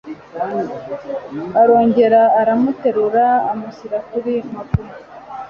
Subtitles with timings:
[1.61, 4.81] arongera aramuterura amushyira kuri moto